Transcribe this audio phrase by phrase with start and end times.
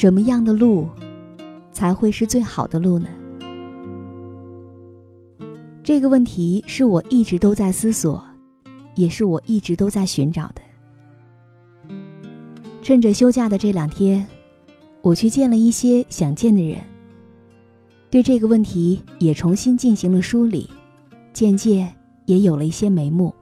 [0.00, 0.86] 什么样的路，
[1.72, 3.08] 才会是最好的路呢？
[5.82, 8.24] 这个问题是我一直都在思索，
[8.94, 10.62] 也是我一直都在寻找的。
[12.80, 14.24] 趁着休假的这两天，
[15.02, 16.78] 我去见了一些想见的人，
[18.08, 20.70] 对这个问题也重新进行了梳理，
[21.32, 21.92] 渐渐
[22.26, 23.34] 也有了一些眉目。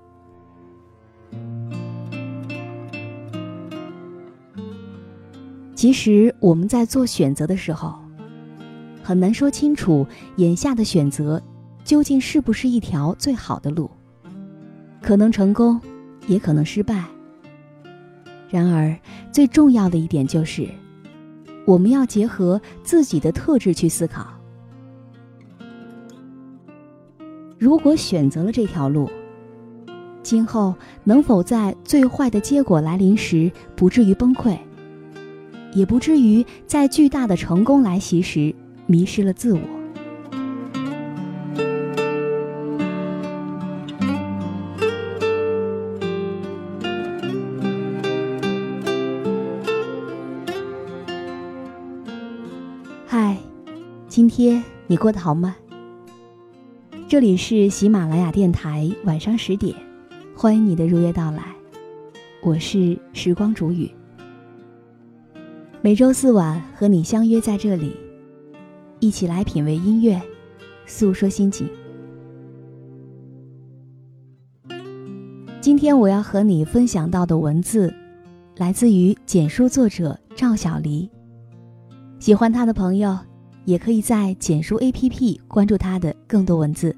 [5.86, 7.94] 其实我们在做选择的时候，
[9.04, 11.40] 很难说清楚眼下的选择
[11.84, 13.88] 究竟是不是一条最好的路，
[15.00, 15.80] 可能成功，
[16.26, 17.04] 也可能失败。
[18.48, 18.98] 然而
[19.30, 20.68] 最重要的一点就是，
[21.64, 24.26] 我们要结合自己的特质去思考。
[27.60, 29.08] 如果选择了这条路，
[30.20, 34.58] 今后能否在最坏的结果来临时不至于崩溃？
[35.72, 38.54] 也不至于在巨大的成功来袭时
[38.86, 39.60] 迷失了自我。
[53.06, 53.36] 嗨，
[54.08, 55.56] 今天你过得好吗？
[57.08, 59.74] 这里是喜马拉雅电台，晚上十点，
[60.34, 61.54] 欢迎你的如约到来，
[62.42, 63.88] 我是时光煮雨。
[65.86, 67.94] 每周四晚和你相约在这里，
[68.98, 70.20] 一起来品味音乐，
[70.84, 71.70] 诉说心情。
[75.60, 77.94] 今天我要和你分享到的文字，
[78.56, 81.08] 来自于简书作者赵小黎。
[82.18, 83.16] 喜欢他的朋友，
[83.64, 86.96] 也可以在简书 APP 关注他的更多文字。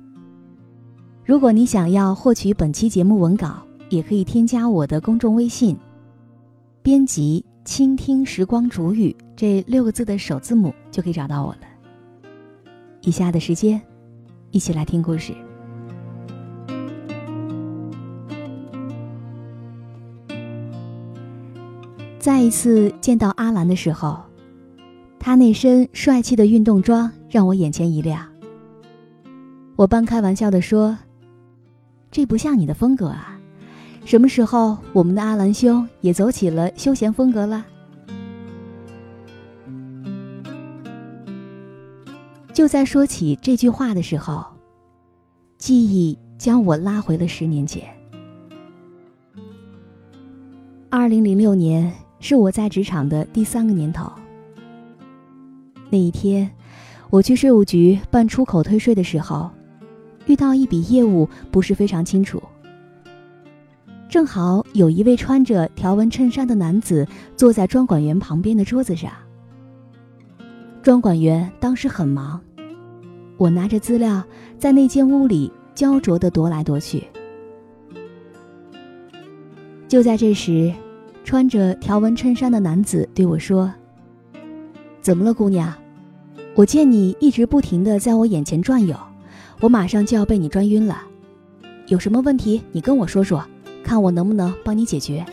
[1.26, 3.58] 如果你想要获取本期节目文稿，
[3.90, 5.76] 也可以添加我的公众微信，
[6.82, 7.44] 编辑。
[7.68, 11.60] 倾听时光煮雨这六个字的首字母就可以找到我了。
[13.02, 13.78] 以下的时间，
[14.50, 15.34] 一起来听故事。
[22.18, 24.18] 再一次见到阿兰的时候，
[25.18, 28.26] 他那身帅气的运动装让我眼前一亮。
[29.76, 30.96] 我半开玩笑的说
[32.10, 33.37] ：“这不像你的风格啊。”
[34.08, 37.62] 什么时候我们的阿兰兄也走起了休闲风格了？
[42.54, 44.42] 就在说起这句话的时候，
[45.58, 47.86] 记忆将我拉回了十年前。
[50.88, 54.10] 二零零六年是我在职场的第三个年头。
[55.90, 56.50] 那一天，
[57.10, 59.50] 我去税务局办出口退税的时候，
[60.24, 62.42] 遇到一笔业务不是非常清楚。
[64.08, 69.12] 正好有一位穿着条纹衬衫的男子坐在专管员旁边的桌子上。
[70.82, 72.40] 专管员当时很忙，
[73.36, 74.24] 我拿着资料
[74.58, 77.04] 在那间屋里焦灼地踱来踱去。
[79.86, 80.72] 就在这时，
[81.22, 83.70] 穿着条纹衬衫的男子对我说
[85.02, 85.70] ：“怎么了，姑娘？
[86.54, 88.96] 我见你一直不停地在我眼前转悠，
[89.60, 91.02] 我马上就要被你转晕了。
[91.88, 93.44] 有什么问题，你跟我说说。”
[93.88, 95.24] 看我能不能帮你解决。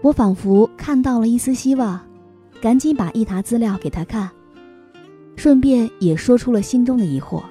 [0.00, 2.00] 我仿佛看到了一丝希望，
[2.58, 4.30] 赶紧把一沓资料给他看，
[5.36, 7.42] 顺便也说出了心中的疑惑。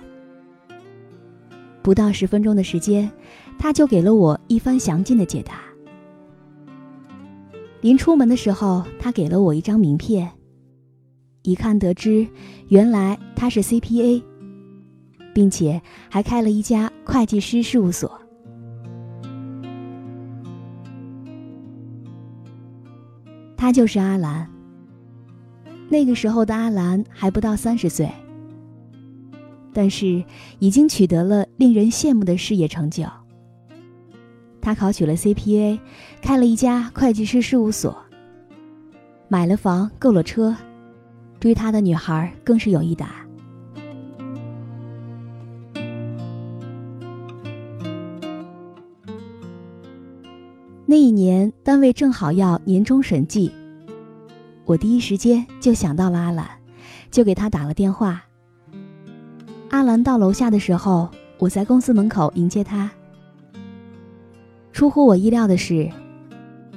[1.84, 3.12] 不到十分钟的时间，
[3.60, 5.62] 他就给了我一番详尽的解答。
[7.82, 10.28] 临出门的时候，他给了我一张名片，
[11.44, 12.26] 一看得知，
[12.70, 14.24] 原来他是 CPA，
[15.34, 18.20] 并且还开了一家会计师事务所。
[23.56, 24.50] 他就是阿兰。
[25.88, 28.10] 那个时候的阿兰还不到三十岁，
[29.74, 30.24] 但是
[30.60, 33.04] 已经取得了令人羡慕的事业成就。
[34.62, 35.80] 他考取了 CPA，
[36.22, 37.96] 开了一家会计师事务所，
[39.28, 40.56] 买了房，购了车。
[41.40, 43.21] 追他的女孩更是有一打。
[50.92, 53.50] 那一年，单位正好要年终审计，
[54.66, 56.46] 我第一时间就想到了阿兰，
[57.10, 58.22] 就给他打了电话。
[59.70, 62.92] 阿兰到楼下的时候，我在公司门口迎接他。
[64.74, 65.90] 出乎我意料的是，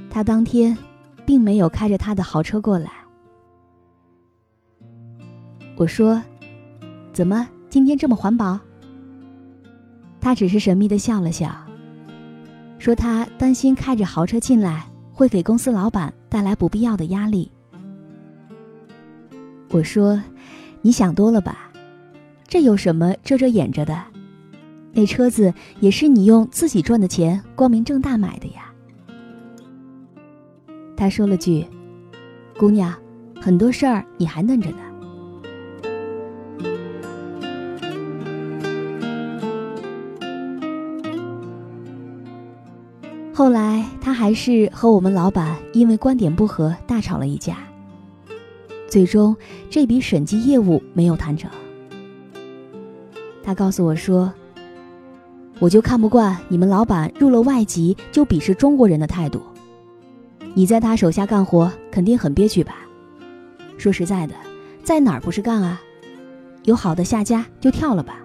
[0.08, 0.78] 他当天
[1.26, 2.92] 并没有开着他的豪车过来。
[5.74, 6.22] 我说
[7.12, 8.60] ：“怎么今天这么环保？”
[10.22, 11.52] 他只是神秘的笑了笑，
[12.78, 17.50] 说他担心开着豪车进来会给公司老板带来不必要的压力。
[19.70, 20.22] 我说
[20.82, 21.72] ：“你想多了吧？
[22.46, 24.00] 这有什么遮遮掩着的？
[24.92, 28.72] 那车子也是你用自己赚的钱光明正大买的呀。”
[30.96, 31.66] 他说了句
[32.56, 32.94] ：“姑娘，
[33.40, 34.76] 很多事儿你还嫩着呢。”
[43.36, 47.58] 后来，他还是和我们老板因为观点不合大吵了一架。
[48.86, 49.36] 最终，
[49.68, 51.50] 这笔审计业务没有谈成。
[53.42, 54.32] 他告诉我说
[55.58, 59.42] ：“我就看不惯你们老板入了外籍就鄙视中国人的态度。
[60.54, 62.76] 你在他手下干活，肯定很憋屈吧？
[63.76, 64.34] 说实在的，
[64.84, 65.82] 在哪儿不是干啊？
[66.62, 68.20] 有好的下家就跳了吧。”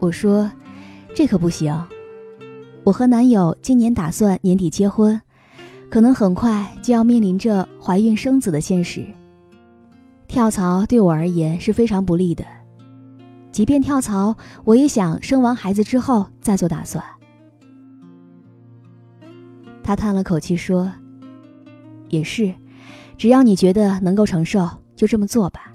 [0.00, 0.50] 我说。
[1.14, 1.72] 这可不行，
[2.82, 5.20] 我和男友今年打算年底结婚，
[5.88, 9.06] 可能很快就要面临着怀孕生子的现实。
[10.26, 12.44] 跳槽对我而言是非常不利的，
[13.52, 17.04] 即便跳槽，我也想生完孩子之后再做打算。
[19.84, 20.90] 他叹了口气说
[22.10, 22.52] ：“也是，
[23.16, 25.73] 只要你觉得能够承受，就这么做吧。”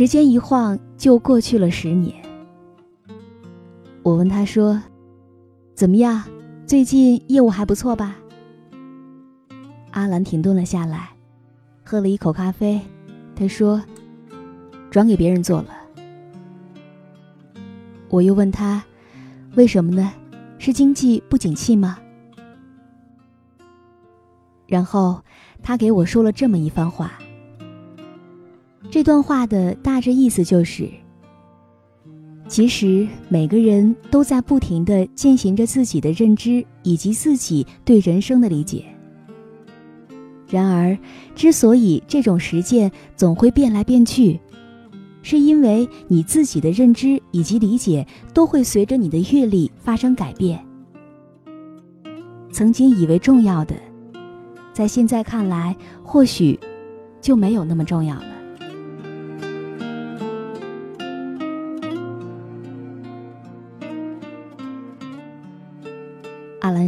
[0.00, 2.14] 时间一晃就过去了十年。
[4.02, 4.82] 我问他说
[5.76, 6.24] ：“怎么样？
[6.64, 8.16] 最近业务还不错吧？”
[9.92, 11.10] 阿兰停顿了下来，
[11.84, 12.80] 喝了一口咖啡。
[13.36, 13.84] 他说
[14.90, 15.68] ：“转给别人做了。”
[18.08, 18.82] 我又问他
[19.54, 20.14] ：“为什么呢？
[20.56, 21.98] 是经济不景气吗？”
[24.66, 25.22] 然后
[25.62, 27.18] 他给我说了这么一番话。
[28.90, 30.88] 这段话的大致意思就是：
[32.48, 38.84] 其实每个人都在不停的践行着自己的认知以及自己对人生的理解。
[40.48, 40.98] 然而，
[41.36, 44.40] 之所以这种实践总会变来变去，
[45.22, 48.04] 是因为你自己的认知以及理解
[48.34, 50.58] 都会随着你的阅历发生改变。
[52.50, 53.76] 曾经以为重要的，
[54.72, 56.58] 在现在看来，或许
[57.20, 58.39] 就没有那么重要了。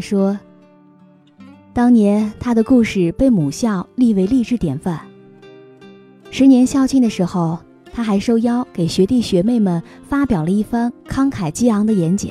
[0.03, 0.39] 说
[1.73, 5.01] ：“当年他的故事被母校立为励志典范。
[6.31, 7.59] 十年校庆的时候，
[7.93, 12.31] 他还受邀给学弟学妹们发表了一番慷慨激昂的演讲。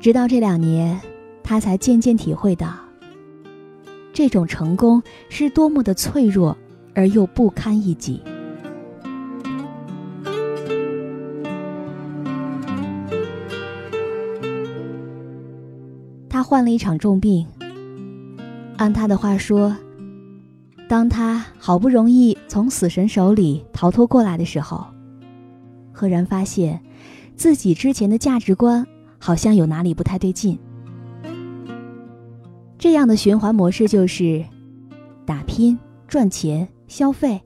[0.00, 1.00] 直到这两年，
[1.42, 2.74] 他才渐渐体会到，
[4.12, 6.58] 这种成功是多么的脆弱
[6.94, 8.20] 而又不堪一击。”
[16.44, 17.46] 患了一场重病。
[18.76, 19.76] 按他的话说，
[20.88, 24.84] 当他好不容易从死神手里逃脱过来的时候，
[25.92, 26.80] 赫然发现
[27.36, 28.86] 自己之前的价值观
[29.18, 30.58] 好像有哪里不太对劲。
[32.78, 34.44] 这样的循环模式就是：
[35.24, 37.40] 打拼赚钱消费，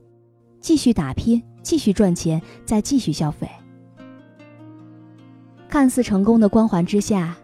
[0.60, 3.48] 继续打拼继续赚钱再继续消费。
[5.68, 7.36] 看似成功的光环之下。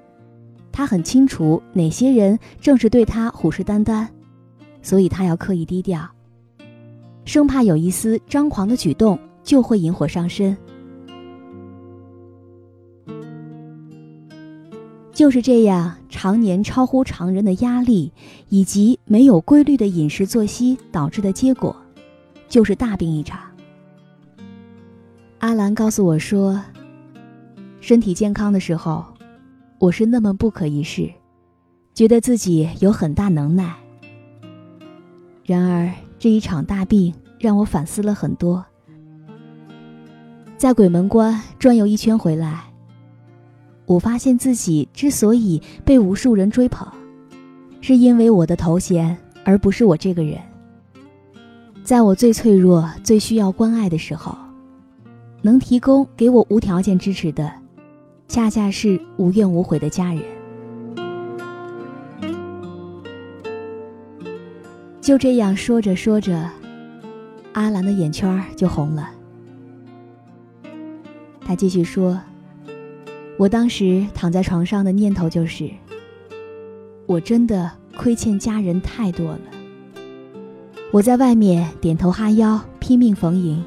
[0.76, 4.08] 他很清楚哪些人正是对他虎视眈眈，
[4.82, 6.04] 所以他要刻意低调。
[7.24, 10.56] 生怕有一丝张狂的举动就会引火上身。
[15.12, 18.12] 就是这样，常年超乎常人的压力，
[18.48, 21.74] 以及没有规律的饮食作息导致的结果，
[22.48, 23.38] 就是大病一场。
[25.38, 26.60] 阿兰告诉我说，
[27.80, 29.04] 身体健康的时候，
[29.78, 31.10] 我是那么不可一世，
[31.92, 33.74] 觉得自己有很大能耐。
[35.44, 38.64] 然而这一场大病让我反思了很多，
[40.56, 42.64] 在鬼门关转悠一圈回来。
[43.86, 46.88] 我发现自己之所以被无数人追捧，
[47.82, 49.14] 是因为我的头衔，
[49.44, 50.40] 而不是我这个人。
[51.82, 54.34] 在我最脆弱、最需要关爱的时候，
[55.42, 57.52] 能提供给我无条件支持的，
[58.34, 60.20] 恰恰是无怨无悔的家人。
[65.00, 66.50] 就这样说着说着，
[67.52, 69.08] 阿兰的眼圈就红了。
[71.42, 72.20] 他继续说。
[73.38, 75.70] 我当时躺在床上的念头就是：
[77.06, 79.40] 我真的亏欠家人太多了。
[80.90, 83.62] 我在外面点头哈腰，拼命逢迎；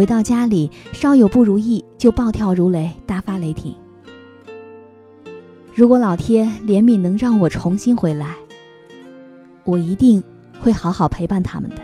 [0.00, 3.74] 回到家里，稍有不如意就暴跳如雷，大发雷霆。
[5.74, 8.34] 如果老天怜悯，能让我重新回来，
[9.62, 10.24] 我一定
[10.58, 11.76] 会好好陪伴他们的。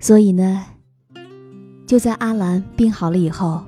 [0.00, 0.64] 所以呢，
[1.86, 3.62] 就在阿兰病好了以后，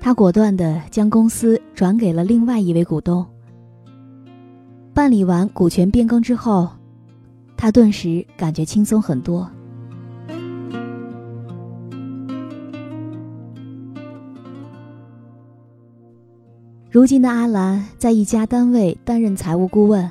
[0.00, 3.26] 他果断的将公司转给了另外一位股东。
[5.00, 6.68] 办理完股权变更之后，
[7.56, 9.50] 他顿时感觉轻松很多。
[16.90, 20.06] 如今的阿兰在一家单位担任财务顾问，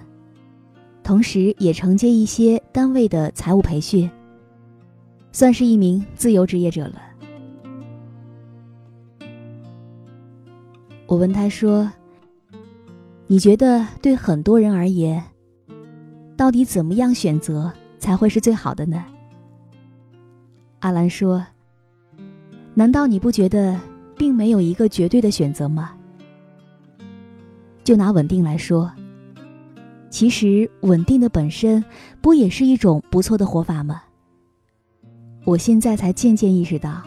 [1.04, 4.10] 同时也承接一些单位的财务培训。
[5.32, 6.96] 算是一名自由职业者了。
[11.06, 11.92] 我问他说
[13.32, 15.24] ：“你觉得对很多人而言，
[16.36, 19.06] 到底怎么样选择才会是最好的呢？”
[20.82, 21.46] 阿兰说
[22.74, 23.80] ：“难道你不觉得
[24.18, 25.92] 并没有一个绝对的选择吗？
[27.84, 28.92] 就拿稳定来说，
[30.10, 31.86] 其实稳定的本身
[32.22, 34.02] 不也是一种不错的活法吗？”
[35.46, 37.04] 我现在才渐渐意识到，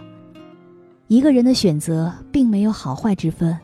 [1.09, 3.59] 一个人的选择并没有好坏之分，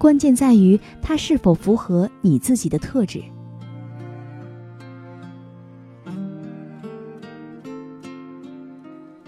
[0.00, 3.22] 关键在于他是否符合你自己的特质。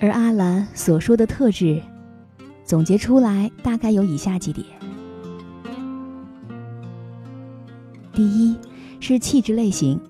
[0.00, 1.79] 而阿兰所说的特质，
[2.64, 4.67] 总结出来大概有以下几点：
[8.14, 8.57] 第一，
[8.99, 10.00] 是气质类型，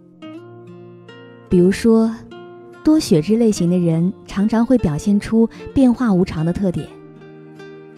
[1.48, 2.14] 比如说。
[2.84, 6.84] 多血质类型的人常常会表现出变化无常的特点，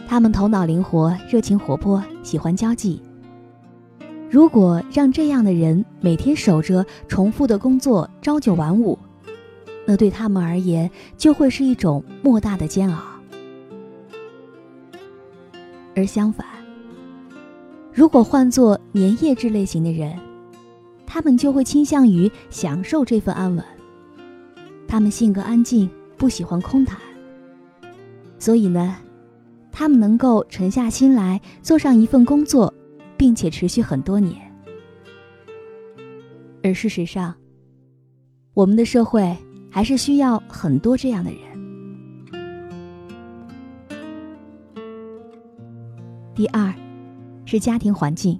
[0.06, 3.00] 他们头脑灵活、热情活泼、喜欢交际。
[4.28, 8.99] 如果让这样的人每天守着重复的工作，朝九晚五，
[9.87, 13.00] 那对他们而言就会是一种莫大的煎熬。
[15.95, 16.45] 而相反，
[17.93, 20.19] 如果换做粘液质类型的人，
[21.07, 23.64] 他们就会倾向于享受这份安稳。
[24.88, 26.99] 他们性格安静，不喜欢空谈，
[28.40, 28.97] 所以呢，
[29.76, 32.73] 他们能够沉下心来做上一份工作，
[33.16, 34.40] 并且持续很多年。
[36.62, 37.35] 而事实上，
[38.54, 39.37] 我们的社会
[39.69, 41.40] 还是需要很多这样的人。
[46.37, 46.73] 第二，
[47.45, 48.38] 是家庭环境。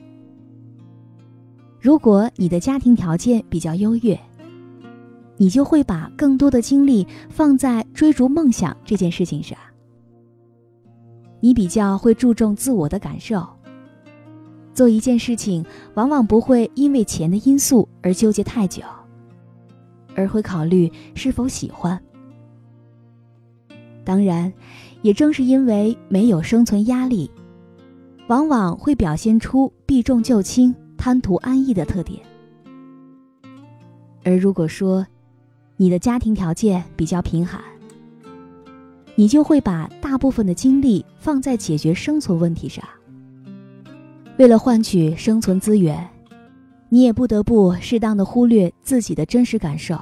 [1.81, 4.17] 如果你的家庭条件比较优越，
[5.37, 9.59] 你就会把更多的精力放在追逐梦想这件事情上。
[11.44, 13.46] 你比较会注重自我的感受，
[14.72, 18.82] 做一件事情往往不会因为钱的因素而纠结太久，
[20.16, 22.02] 而会考虑是否喜欢。
[24.04, 24.50] 当然，
[25.02, 27.30] 也正是因为没有生存压力，
[28.28, 32.18] 往往会表现出避重就轻、贪图安逸的特点。
[34.24, 35.06] 而如果说，
[35.76, 37.62] 你的家庭条件比较贫寒，
[39.16, 42.85] 你就会把大部分的精力放在解决生存问题上。
[44.38, 46.09] 为了换取生存资源，
[46.88, 49.97] 你也不得不适当的忽略自己的真实感受。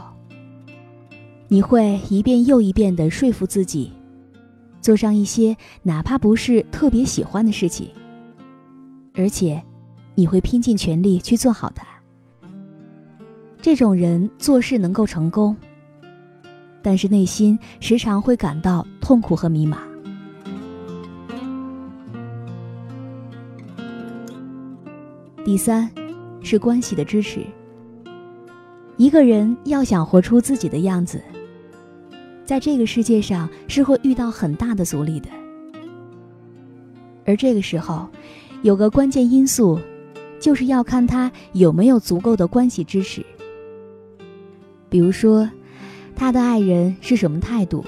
[1.48, 3.92] 你会一遍又一遍的说服自己，
[4.80, 7.90] 做上一些哪怕不是特别喜欢的事情，
[9.14, 9.62] 而且
[10.14, 11.86] 你会拼尽全力去做好它。
[13.60, 15.54] 这种人做事能够成功，
[16.82, 19.76] 但是内心时常会感到痛苦和迷茫。
[25.44, 25.90] 第三，
[26.42, 27.44] 是关系的支持。
[28.96, 31.20] 一个人要想活出自己的样子，
[32.44, 35.28] 在这个世界上是会遇到很大的阻力的。
[37.24, 38.08] 而这个时候，
[38.62, 39.80] 有个关键因素，
[40.38, 43.24] 就是要看他有没有足够的关系支持。
[44.88, 45.48] 比如说，
[46.22, 47.84] 她的爱人是什么态度？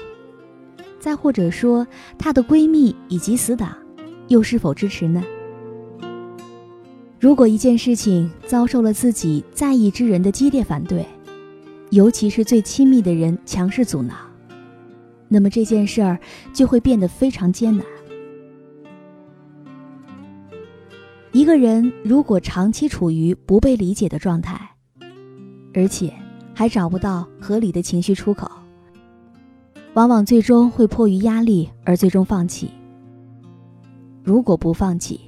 [0.99, 1.87] 再或者说，
[2.17, 3.77] 她的闺蜜以及死党
[4.27, 5.23] 又是否支持呢？
[7.17, 11.05] 如果一件事情遭受了自己在意之人的激烈反对，
[11.91, 14.13] 尤其是最亲密的人强势阻挠，
[15.29, 16.19] 那么这件事儿
[16.53, 17.85] 就会变得非常艰难。
[21.31, 24.59] 一个人如果长期处于不被理解的状态，
[25.73, 26.13] 而且
[26.55, 28.49] 还找不到合理的情绪出口，
[29.93, 32.71] 往往最终会迫于压力而最终放弃。
[34.23, 35.19] 如果不放弃，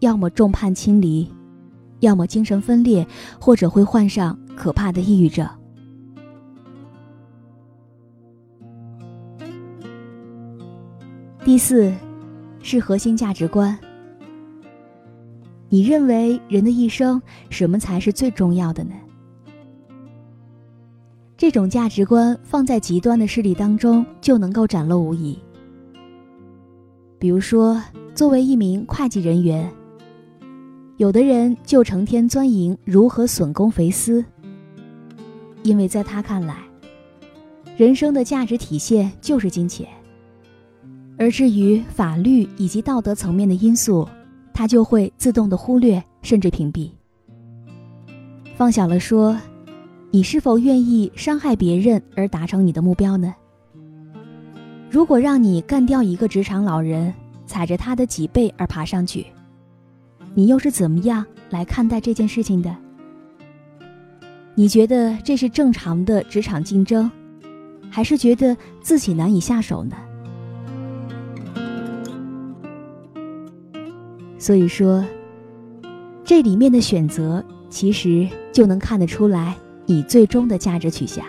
[0.00, 1.30] 要么众叛亲离，
[2.00, 3.06] 要么精神分裂，
[3.38, 5.46] 或者会患上可怕的抑郁症。
[11.44, 11.92] 第四，
[12.62, 13.78] 是核心价值观。
[15.68, 18.94] 你认为人的一生什么才是最重要的呢？
[21.40, 25.38] 这种价值观放在极端的势力当中就能够展露无遗。
[27.18, 27.82] 比如说，
[28.14, 29.72] 作为一名会计人员，
[30.98, 34.22] 有的人就成天钻营如何损公肥私，
[35.62, 36.58] 因为在他看来，
[37.74, 39.88] 人生的价值体现就是金钱，
[41.16, 44.06] 而至于法律以及道德层面的因素。
[44.52, 46.90] 他就会自动的忽略，甚至屏蔽。
[48.56, 49.34] 放小了说，
[50.12, 53.32] 你是否愿意伤害别人而达成你的目标呢？
[54.90, 57.14] 如果让你干掉一个职场老人，
[57.46, 59.24] 踩着他的脊背而爬上去，
[60.34, 62.76] 你又是怎么样来看待这件事情的？
[64.56, 67.08] 你觉得这是正常的职场竞争，
[67.88, 69.96] 还是觉得自己难以下手呢？
[74.38, 75.04] 所以说，
[76.24, 81.24] 这里面的选择其实就能看得出来以最终的价值取向。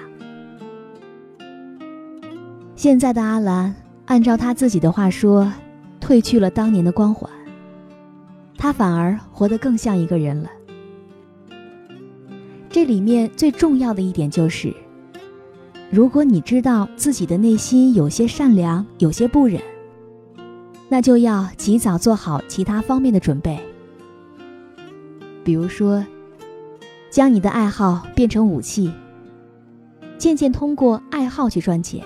[2.76, 5.52] 现在的阿兰，按照他自己的话说，
[6.00, 7.30] 褪去了当年的光环，
[8.58, 10.50] 他反而活得更像一个人了。
[12.70, 14.74] 这里面最重要的一点就是，
[15.92, 19.62] 如果你知道自己的内心有些善良，有些不忍。
[20.90, 23.58] 那就要及早做好其他方面的准备，
[25.42, 26.06] 比如说，
[27.12, 28.90] 将你的爱好变成武器，
[30.18, 32.02] 渐渐通过爱好去赚钱，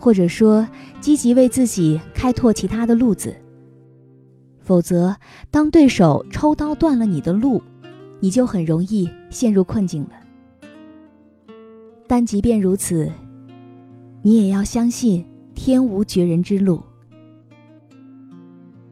[0.00, 0.66] 或者说
[1.00, 3.34] 积极为自己开拓其他的路子。
[4.60, 5.14] 否则，
[5.50, 7.62] 当对手抽刀断了你的路，
[8.18, 10.10] 你就很容易陷入困境了。
[12.08, 13.10] 但即便如此，
[14.22, 16.82] 你也要相信天无绝人之路。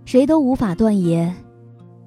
[0.04, 1.34] 谁都无法断言，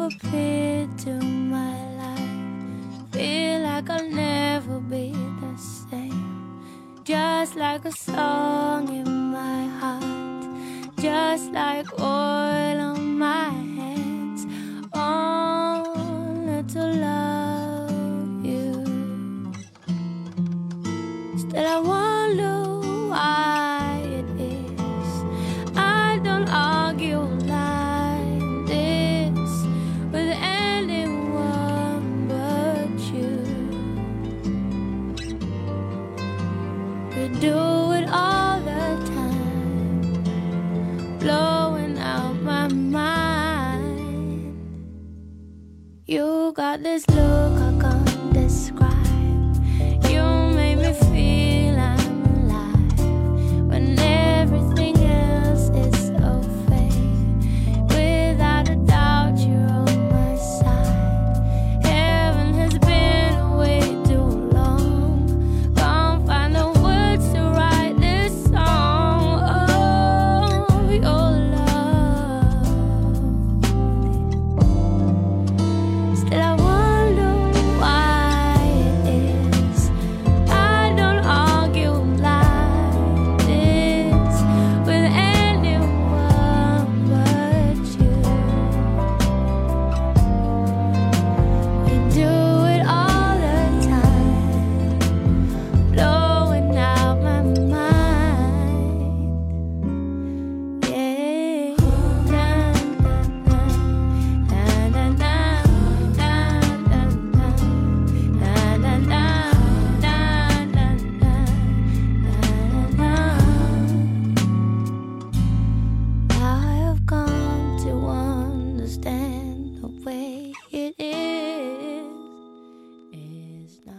[0.00, 3.12] appeared to my life.
[3.12, 6.60] Feel like I'll never be the same.
[7.04, 14.46] Just like a song in my heart, just like oil on my hands.
[14.92, 18.84] Only to love you.
[21.38, 22.65] Still, I wonder why.